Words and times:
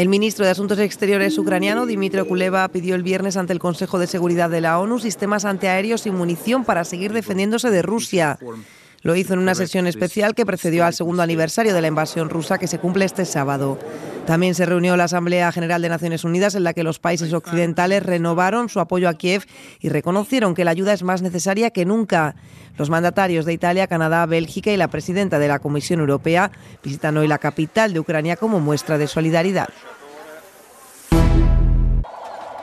El 0.00 0.08
ministro 0.08 0.46
de 0.46 0.50
Asuntos 0.50 0.78
Exteriores 0.78 1.36
ucraniano, 1.36 1.84
Dmitry 1.84 2.24
Kuleva, 2.24 2.66
pidió 2.68 2.94
el 2.94 3.02
viernes 3.02 3.36
ante 3.36 3.52
el 3.52 3.58
Consejo 3.58 3.98
de 3.98 4.06
Seguridad 4.06 4.48
de 4.48 4.62
la 4.62 4.78
ONU 4.80 4.98
sistemas 4.98 5.44
antiaéreos 5.44 6.06
y 6.06 6.10
munición 6.10 6.64
para 6.64 6.84
seguir 6.84 7.12
defendiéndose 7.12 7.68
de 7.68 7.82
Rusia. 7.82 8.38
Lo 9.02 9.14
hizo 9.14 9.34
en 9.34 9.40
una 9.40 9.54
sesión 9.54 9.86
especial 9.86 10.34
que 10.34 10.46
precedió 10.46 10.86
al 10.86 10.94
segundo 10.94 11.22
aniversario 11.22 11.74
de 11.74 11.82
la 11.82 11.88
invasión 11.88 12.30
rusa 12.30 12.56
que 12.56 12.66
se 12.66 12.78
cumple 12.78 13.04
este 13.04 13.26
sábado. 13.26 13.78
También 14.26 14.54
se 14.54 14.64
reunió 14.64 14.96
la 14.96 15.04
Asamblea 15.04 15.52
General 15.52 15.82
de 15.82 15.90
Naciones 15.90 16.24
Unidas 16.24 16.54
en 16.54 16.64
la 16.64 16.72
que 16.72 16.82
los 16.82 16.98
países 16.98 17.34
occidentales 17.34 18.02
renovaron 18.02 18.70
su 18.70 18.80
apoyo 18.80 19.06
a 19.06 19.14
Kiev 19.14 19.44
y 19.80 19.90
reconocieron 19.90 20.54
que 20.54 20.64
la 20.64 20.70
ayuda 20.70 20.94
es 20.94 21.02
más 21.02 21.20
necesaria 21.20 21.72
que 21.72 21.84
nunca. 21.84 22.36
Los 22.78 22.88
mandatarios 22.88 23.44
de 23.44 23.52
Italia, 23.52 23.86
Canadá, 23.86 24.24
Bélgica 24.24 24.70
y 24.70 24.78
la 24.78 24.88
presidenta 24.88 25.38
de 25.38 25.48
la 25.48 25.58
Comisión 25.58 26.00
Europea 26.00 26.52
visitan 26.82 27.18
hoy 27.18 27.28
la 27.28 27.36
capital 27.36 27.92
de 27.92 28.00
Ucrania 28.00 28.36
como 28.36 28.60
muestra 28.60 28.96
de 28.96 29.06
solidaridad. 29.06 29.68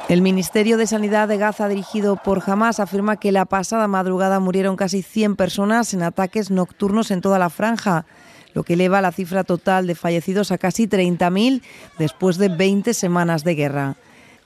El 0.09 0.21
Ministerio 0.21 0.77
de 0.77 0.87
Sanidad 0.87 1.27
de 1.27 1.37
Gaza, 1.37 1.67
dirigido 1.67 2.15
por 2.15 2.41
Hamas, 2.49 2.79
afirma 2.79 3.17
que 3.17 3.33
la 3.33 3.43
pasada 3.43 3.89
madrugada 3.89 4.39
murieron 4.39 4.77
casi 4.77 5.01
100 5.01 5.35
personas 5.35 5.93
en 5.93 6.01
ataques 6.01 6.49
nocturnos 6.49 7.11
en 7.11 7.19
toda 7.19 7.37
la 7.37 7.49
franja, 7.49 8.05
lo 8.53 8.63
que 8.63 8.75
eleva 8.75 9.01
la 9.01 9.11
cifra 9.11 9.43
total 9.43 9.85
de 9.85 9.95
fallecidos 9.95 10.53
a 10.53 10.57
casi 10.57 10.87
30.000 10.87 11.61
después 11.99 12.37
de 12.37 12.47
20 12.47 12.93
semanas 12.93 13.43
de 13.43 13.55
guerra. 13.55 13.95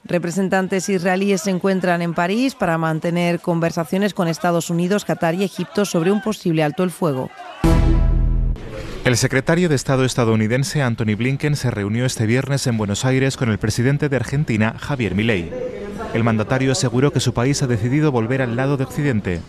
Representantes 0.02 0.88
israelíes 0.88 1.42
se 1.42 1.50
encuentran 1.50 2.02
en 2.02 2.12
París 2.12 2.56
para 2.56 2.76
mantener 2.76 3.38
conversaciones 3.38 4.14
con 4.14 4.26
Estados 4.26 4.68
Unidos, 4.68 5.04
Qatar 5.04 5.36
y 5.36 5.44
Egipto 5.44 5.84
sobre 5.84 6.10
un 6.10 6.22
posible 6.22 6.64
alto 6.64 6.82
el 6.82 6.90
fuego. 6.90 7.30
El 9.04 9.16
secretario 9.16 9.68
de 9.68 9.74
Estado 9.74 10.04
estadounidense 10.04 10.80
Anthony 10.80 11.16
Blinken 11.16 11.56
se 11.56 11.72
reunió 11.72 12.06
este 12.06 12.24
viernes 12.24 12.68
en 12.68 12.78
Buenos 12.78 13.04
Aires 13.04 13.36
con 13.36 13.50
el 13.50 13.58
presidente 13.58 14.08
de 14.08 14.14
Argentina, 14.14 14.76
Javier 14.78 15.16
Milei. 15.16 15.50
El 16.14 16.22
mandatario 16.22 16.70
aseguró 16.70 17.12
que 17.12 17.18
su 17.18 17.34
país 17.34 17.64
ha 17.64 17.66
decidido 17.66 18.12
volver 18.12 18.42
al 18.42 18.54
lado 18.54 18.76
de 18.76 18.84
Occidente. 18.84 19.40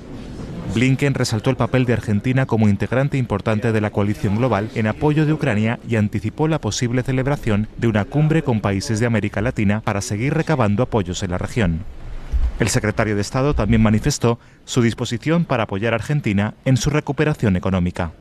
Blinken 0.73 1.13
resaltó 1.13 1.51
el 1.51 1.55
papel 1.55 1.85
de 1.85 1.93
Argentina 1.93 2.47
como 2.47 2.67
integrante 2.67 3.19
importante 3.19 3.71
de 3.71 3.79
la 3.79 3.91
coalición 3.91 4.37
global 4.37 4.71
en 4.73 4.87
apoyo 4.87 5.27
de 5.27 5.33
Ucrania 5.33 5.79
y 5.87 5.97
anticipó 5.97 6.47
la 6.47 6.59
posible 6.59 7.03
celebración 7.03 7.67
de 7.77 7.87
una 7.87 8.05
cumbre 8.05 8.41
con 8.41 8.59
países 8.59 8.99
de 8.99 9.05
América 9.05 9.39
Latina 9.39 9.81
para 9.81 10.01
seguir 10.01 10.33
recabando 10.33 10.81
apoyos 10.81 11.21
en 11.21 11.29
la 11.29 11.37
región. 11.37 11.83
El 12.59 12.69
secretario 12.69 13.13
de 13.13 13.21
Estado 13.21 13.53
también 13.53 13.83
manifestó 13.83 14.39
su 14.65 14.81
disposición 14.81 15.45
para 15.45 15.63
apoyar 15.63 15.93
a 15.93 15.97
Argentina 15.97 16.55
en 16.65 16.75
su 16.75 16.89
recuperación 16.89 17.55
económica. 17.55 18.13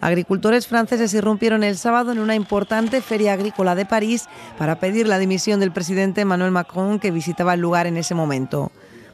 Agricultores 0.00 0.66
franceses 0.66 1.12
irrumpieron 1.12 1.62
el 1.62 1.76
sábado 1.76 2.12
en 2.12 2.20
una 2.20 2.34
importante 2.34 3.02
feria 3.02 3.34
agrícola 3.34 3.74
de 3.74 3.84
París 3.84 4.28
para 4.56 4.80
pedir 4.80 5.06
la 5.06 5.18
dimisión 5.18 5.60
del 5.60 5.72
presidente 5.72 6.22
Emmanuel 6.22 6.52
Macron 6.52 6.98
que 6.98 7.10
visitaba 7.10 7.54
el 7.54 7.60
lugar 7.60 7.86
en 7.86 7.98
ese 7.98 8.14
momento. 8.14 8.72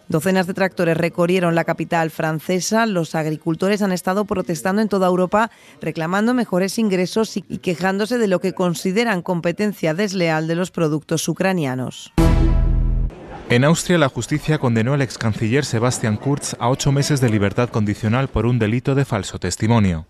Docenas 0.09 0.47
de 0.47 0.55
tractores 0.55 0.97
recorrieron 0.97 1.57
la 1.57 1.65
capital 1.65 2.11
francesa. 2.11 2.87
Los 2.87 3.17
agricultores 3.17 3.83
han 3.83 3.91
estado 3.91 4.25
protestando 4.25 4.81
en 4.81 4.89
toda 4.89 5.09
Europa 5.09 5.51
reclamando 5.81 6.33
mejores 6.33 6.79
ingresos 6.79 7.37
y 7.37 7.43
quejándose 7.43 8.17
de 8.17 8.29
lo 8.29 8.41
que 8.41 8.53
consideran 8.53 9.23
competencia 9.23 9.95
desleal 9.95 10.47
de 10.47 10.55
los 10.55 10.71
productos 10.71 11.29
ucranianos. 11.29 12.13
En 13.49 13.65
Austria, 13.65 13.99
la 13.99 14.09
justicia 14.09 14.59
condenó 14.59 14.95
al 14.95 15.03
ex 15.03 15.19
canciller 15.19 15.65
Sebastian 15.65 16.17
Kurz 16.17 16.55
a 16.61 16.69
ocho 16.69 16.93
meses 16.93 17.21
de 17.21 17.31
libertad 17.31 17.69
condicional 17.71 18.29
por 18.29 18.47
un 18.47 18.61
delito 18.61 18.95
de 18.95 19.05
falso 19.05 19.41
testimonio. 19.41 20.07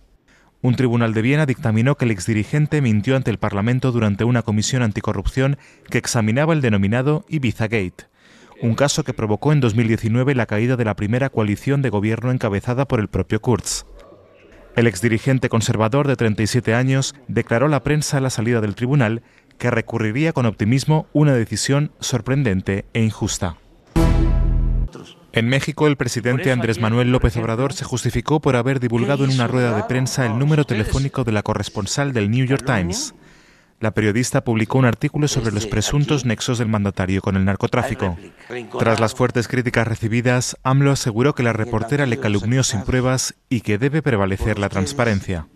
Un 0.62 0.74
tribunal 0.74 1.14
de 1.14 1.22
Viena 1.22 1.46
dictaminó 1.46 1.96
que 1.96 2.06
el 2.06 2.10
exdirigente 2.10 2.80
mintió 2.80 3.16
ante 3.16 3.30
el 3.30 3.38
Parlamento 3.38 3.92
durante 3.92 4.24
una 4.24 4.42
comisión 4.42 4.82
anticorrupción 4.82 5.58
que 5.90 5.98
examinaba 5.98 6.54
el 6.54 6.62
denominado 6.62 7.24
Ibiza 7.28 7.64
Gate, 7.64 8.06
un 8.62 8.74
caso 8.74 9.04
que 9.04 9.12
provocó 9.12 9.52
en 9.52 9.60
2019 9.60 10.34
la 10.34 10.46
caída 10.46 10.76
de 10.76 10.84
la 10.84 10.96
primera 10.96 11.28
coalición 11.28 11.82
de 11.82 11.90
gobierno 11.90 12.30
encabezada 12.30 12.86
por 12.88 13.00
el 13.00 13.08
propio 13.08 13.40
Kurz. 13.40 13.84
El 14.76 14.86
exdirigente 14.86 15.48
conservador 15.48 16.06
de 16.06 16.16
37 16.16 16.74
años 16.74 17.14
declaró 17.28 17.66
a 17.66 17.70
la 17.70 17.82
prensa 17.82 18.18
a 18.18 18.20
la 18.20 18.30
salida 18.30 18.60
del 18.60 18.74
tribunal 18.74 19.22
que 19.58 19.70
recurriría 19.70 20.32
con 20.32 20.46
optimismo 20.46 21.06
una 21.12 21.34
decisión 21.34 21.92
sorprendente 22.00 22.84
e 22.92 23.02
injusta. 23.02 23.56
En 25.36 25.48
México, 25.50 25.86
el 25.86 25.98
presidente 25.98 26.50
Andrés 26.50 26.80
Manuel 26.80 27.12
López 27.12 27.36
Obrador 27.36 27.74
se 27.74 27.84
justificó 27.84 28.40
por 28.40 28.56
haber 28.56 28.80
divulgado 28.80 29.26
en 29.26 29.32
una 29.32 29.46
rueda 29.46 29.76
de 29.76 29.82
prensa 29.82 30.24
el 30.24 30.38
número 30.38 30.64
telefónico 30.64 31.24
de 31.24 31.32
la 31.32 31.42
corresponsal 31.42 32.14
del 32.14 32.30
New 32.30 32.46
York 32.46 32.64
Times. 32.64 33.14
La 33.78 33.90
periodista 33.90 34.44
publicó 34.44 34.78
un 34.78 34.86
artículo 34.86 35.28
sobre 35.28 35.52
los 35.52 35.66
presuntos 35.66 36.24
nexos 36.24 36.56
del 36.56 36.68
mandatario 36.68 37.20
con 37.20 37.36
el 37.36 37.44
narcotráfico. 37.44 38.16
Tras 38.78 38.98
las 38.98 39.14
fuertes 39.14 39.46
críticas 39.46 39.86
recibidas, 39.86 40.56
AMLO 40.62 40.90
aseguró 40.90 41.34
que 41.34 41.42
la 41.42 41.52
reportera 41.52 42.06
le 42.06 42.18
calumnió 42.18 42.62
sin 42.62 42.80
pruebas 42.80 43.34
y 43.50 43.60
que 43.60 43.76
debe 43.76 44.00
prevalecer 44.00 44.58
la 44.58 44.70
transparencia. 44.70 45.48